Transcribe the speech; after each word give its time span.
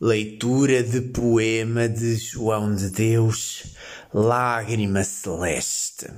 Leitura 0.00 0.82
de 0.82 1.00
poema 1.00 1.88
de 1.88 2.16
João 2.16 2.74
de 2.74 2.90
Deus, 2.90 3.76
Lágrima 4.12 5.04
Celeste. 5.04 6.08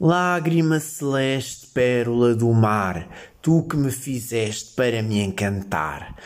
Lágrima 0.00 0.80
celeste, 0.80 1.66
pérola 1.74 2.34
do 2.34 2.50
mar, 2.54 3.06
tu 3.42 3.62
que 3.64 3.76
me 3.76 3.90
fizeste 3.90 4.74
para 4.74 5.02
me 5.02 5.20
encantar. 5.20 6.16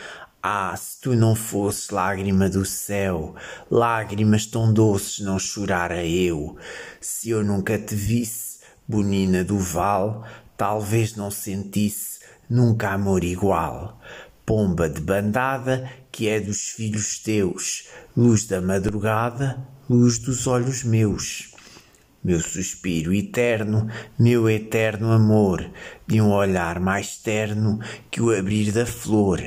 Ah, 0.40 0.76
se 0.76 1.00
tu 1.00 1.16
não 1.16 1.34
fosses 1.34 1.90
lágrima 1.90 2.48
do 2.48 2.64
céu, 2.64 3.34
lágrimas 3.68 4.46
tão 4.46 4.72
doces 4.72 5.24
não 5.24 5.40
chorara 5.40 6.06
eu. 6.06 6.56
Se 7.00 7.30
eu 7.30 7.42
nunca 7.42 7.76
te 7.76 7.96
visse, 7.96 8.60
bonina 8.86 9.42
do 9.42 9.58
val, 9.58 10.24
talvez 10.56 11.16
não 11.16 11.30
sentisse 11.30 12.20
nunca 12.48 12.90
amor 12.90 13.24
igual. 13.24 14.00
Pomba 14.46 14.90
de 14.90 15.00
bandada, 15.00 15.90
que 16.12 16.28
é 16.28 16.38
dos 16.38 16.68
filhos 16.68 17.18
teus, 17.18 17.88
luz 18.14 18.44
da 18.44 18.60
madrugada, 18.60 19.66
luz 19.88 20.18
dos 20.18 20.46
olhos 20.46 20.84
meus. 20.84 21.50
Meu 22.22 22.38
suspiro 22.40 23.14
eterno, 23.14 23.88
meu 24.18 24.48
eterno 24.50 25.12
amor, 25.12 25.66
de 26.06 26.20
um 26.20 26.30
olhar 26.30 26.78
mais 26.78 27.16
terno 27.16 27.80
que 28.10 28.20
o 28.20 28.36
abrir 28.36 28.70
da 28.70 28.84
flor. 28.84 29.42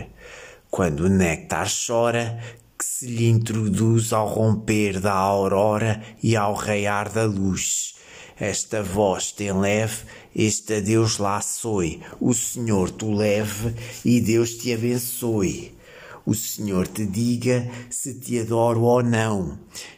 Quando 0.69 1.01
o 1.01 1.09
néctar 1.09 1.67
chora, 1.69 2.39
que 2.75 2.85
se 2.85 3.05
lhe 3.05 3.27
introduz 3.27 4.11
ao 4.11 4.27
romper 4.27 4.99
da 4.99 5.13
aurora 5.13 6.01
e 6.23 6.35
ao 6.35 6.55
raiar 6.55 7.11
da 7.11 7.23
luz. 7.23 7.96
Esta 8.39 8.83
voz 8.83 9.31
tem 9.31 9.51
leve, 9.51 10.03
este 10.35 10.75
adeus 10.75 11.17
lá 11.17 11.41
soe, 11.41 12.01
o 12.21 12.35
Senhor 12.35 12.91
tu 12.91 13.11
leve 13.11 13.73
e 14.05 14.21
Deus 14.21 14.57
te 14.57 14.71
abençoe. 14.71 15.75
O 16.23 16.35
Senhor 16.35 16.87
te 16.87 17.03
diga 17.03 17.67
se 17.89 18.13
te 18.13 18.39
adoro 18.39 18.81
ou 18.81 19.01
não, 19.01 19.57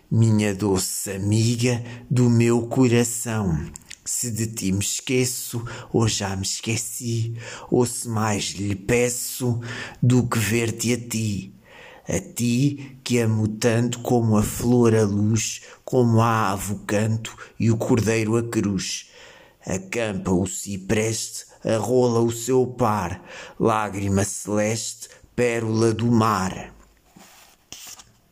minha 0.10 0.56
doce 0.56 1.12
amiga 1.12 1.84
do 2.10 2.30
meu 2.30 2.62
coração. 2.68 3.60
Se 4.06 4.32
de 4.32 4.48
ti 4.48 4.72
me 4.72 4.80
esqueço, 4.80 5.62
ou 5.92 6.08
já 6.08 6.34
me 6.36 6.44
esqueci, 6.44 7.34
ou 7.70 7.86
se 7.86 8.08
mais 8.08 8.52
lhe 8.52 8.74
peço 8.74 9.60
do 10.02 10.26
que 10.26 10.40
ver-te 10.40 10.94
a 10.94 10.98
ti 10.98 11.59
a 12.10 12.20
ti 12.20 13.00
que 13.04 13.20
amo 13.20 13.48
tanto 13.48 14.00
como 14.00 14.36
a 14.36 14.42
flor 14.42 14.96
a 14.96 15.04
luz, 15.04 15.62
como 15.86 16.22
a 16.22 16.52
ave 16.52 16.74
o 16.74 16.80
canto 16.80 17.38
e 17.60 17.70
o 17.70 17.78
cordeiro 17.78 18.36
a 18.36 18.42
cruz. 18.42 19.12
Acampa 19.64 20.32
o 20.32 20.48
cipreste, 20.48 21.46
arrola 21.64 22.22
o 22.22 22.32
seu 22.32 22.66
par, 22.66 23.22
lágrima 23.60 24.24
celeste, 24.24 25.10
pérola 25.36 25.94
do 25.94 26.08
mar. 26.08 26.74